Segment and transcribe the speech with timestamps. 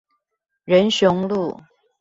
[0.65, 1.61] 仁雄路